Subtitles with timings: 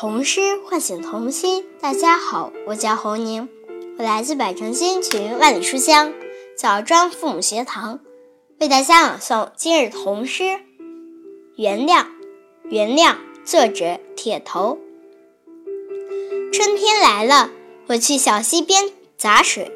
[0.00, 1.66] 童诗唤醒童心。
[1.78, 3.50] 大家好，我叫侯宁，
[3.98, 6.14] 我来自百城千群万里书香
[6.56, 8.00] 枣庄父母学堂，
[8.60, 10.42] 为大家朗诵今日童诗
[11.56, 12.04] 《原谅》。
[12.70, 14.78] 原谅，作者铁头。
[16.50, 17.50] 春天来了，
[17.88, 19.70] 我去小溪边砸水，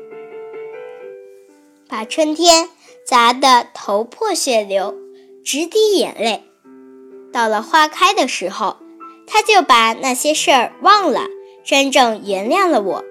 [1.86, 2.70] 把春天
[3.06, 4.94] 砸得头破血流，
[5.44, 6.44] 直滴眼泪。
[7.30, 8.78] 到了花开的时候。
[9.26, 11.22] 他就把那些事儿忘了，
[11.64, 13.04] 真正原谅了我。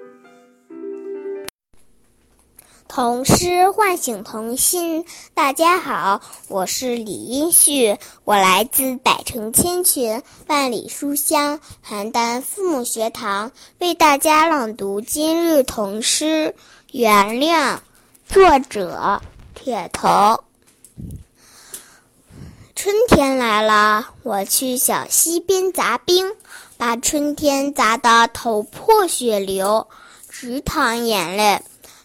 [2.88, 5.04] 童诗唤醒童心。
[5.34, 16.54] 大家好，我是李英旭，我来自百城千群万里书香邯郸父母学堂，为大家朗读今日童诗
[16.92, 17.78] 《原谅》，
[18.28, 19.20] 作者
[19.56, 20.44] 铁头。
[22.84, 26.36] 春天来了，我去小溪边砸冰，
[26.76, 29.88] 把春天砸得头破血流，
[30.28, 31.62] 直淌眼泪。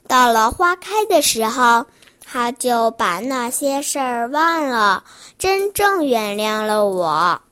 [0.07, 1.87] 到了花开的时候，
[2.25, 5.03] 他就把那些事儿忘了，
[5.37, 7.43] 真正原谅了我。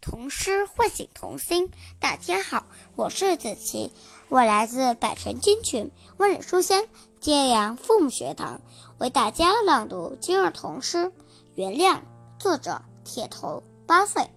[0.00, 1.70] 童诗唤醒童心。
[2.00, 2.64] 大家好，
[2.96, 3.92] 我是子琪，
[4.28, 6.84] 我来自百城金群万里书香
[7.20, 8.60] 揭阳父母学堂。
[8.98, 11.06] 为大家朗读今日童诗
[11.54, 11.96] 《原谅》，
[12.38, 14.28] 作者铁头，八岁。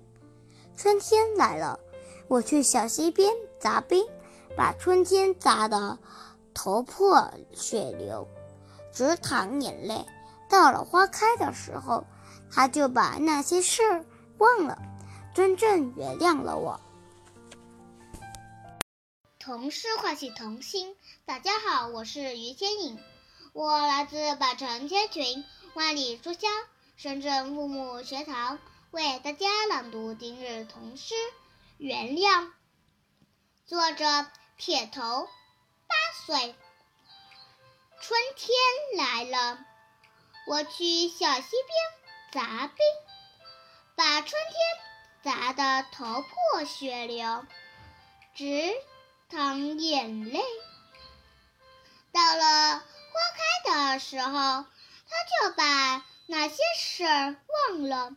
[0.76, 1.80] 春天来了，
[2.28, 4.06] 我去小溪边砸冰，
[4.58, 5.98] 把春天砸得
[6.54, 8.28] 头破血流，
[8.92, 10.06] 直淌眼泪。
[10.50, 12.04] 到了花开的时候，
[12.52, 14.06] 他就把那些事儿
[14.38, 14.78] 忘了，
[15.34, 16.80] 真正原谅了我。
[19.48, 20.98] 童诗唤醒童心。
[21.24, 23.02] 大家好，我是于天颖。
[23.54, 26.52] 我来自百城千群万里书香
[26.98, 28.60] 深圳父母学堂，
[28.92, 31.16] 为大家朗读今日童诗
[31.78, 32.44] 《原谅》，
[33.66, 34.06] 作者
[34.58, 35.30] 铁头，
[35.88, 36.54] 八岁。
[38.02, 38.52] 春天
[38.98, 39.60] 来了，
[40.48, 42.78] 我去小溪边砸冰，
[43.96, 47.46] 把春天砸得头破血流，
[48.36, 48.76] 直
[49.30, 50.42] 淌眼泪。
[52.12, 52.84] 到了。
[53.18, 57.36] 花开的时候，他就把那些事儿
[57.72, 58.16] 忘了，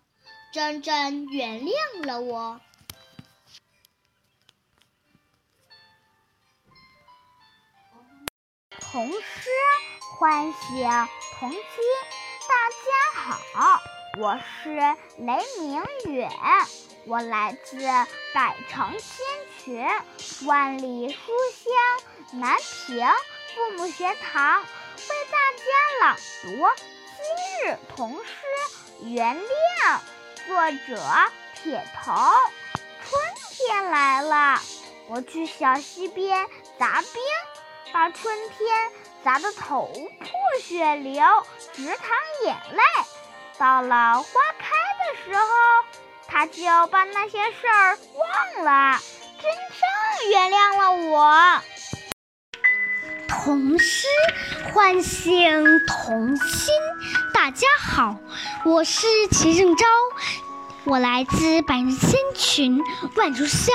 [0.52, 2.60] 真正原谅了我。
[8.68, 9.50] 童诗
[10.18, 11.60] 唤醒童心，
[12.46, 13.80] 大家好，
[14.18, 14.70] 我是
[15.18, 16.28] 雷明远，
[17.06, 17.78] 我来自
[18.34, 19.24] 百城千
[19.56, 19.86] 群
[20.48, 21.18] 万里书
[21.54, 23.06] 香南平
[23.54, 24.62] 父母学堂。
[24.62, 25.64] 为大家
[26.00, 26.48] 朗读
[27.16, 28.32] 今日童诗
[29.08, 29.98] 《原谅》，
[30.48, 31.00] 作者
[31.62, 32.12] 铁头。
[33.04, 33.22] 春
[33.52, 34.60] 天来了，
[35.06, 36.48] 我去小溪边
[36.80, 37.22] 砸冰，
[37.92, 38.90] 把春天
[39.24, 41.22] 砸得头破血流，
[41.72, 42.08] 直淌
[42.44, 42.82] 眼泪。
[43.60, 45.44] 到了花开的时候，
[46.26, 47.98] 他就把那些事儿
[48.56, 48.98] 忘了，
[49.38, 51.60] 真正原谅了我。
[53.28, 54.06] 童诗
[54.72, 56.74] 唤醒童心。
[57.34, 58.16] 大家好，
[58.64, 59.86] 我是齐正昭，
[60.84, 62.82] 我来自百人千群
[63.16, 63.74] 万竹香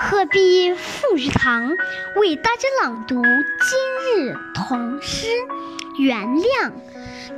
[0.00, 1.70] 鹤壁富士堂，
[2.16, 5.28] 为大家朗读今日童诗
[6.02, 6.70] 《原谅》。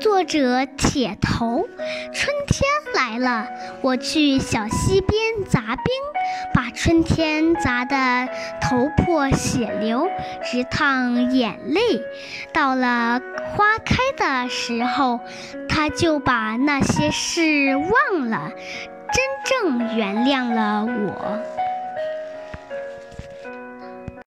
[0.00, 1.66] 作者铁头，
[2.12, 2.62] 春天
[2.94, 3.48] 来了，
[3.82, 5.84] 我去小溪边砸冰，
[6.52, 8.28] 把春天砸得
[8.60, 10.08] 头破血流，
[10.42, 11.80] 直淌眼泪。
[12.52, 13.20] 到了
[13.54, 15.20] 花开的时候，
[15.68, 18.52] 他就把那些事忘了，
[19.12, 21.38] 真正原谅了我。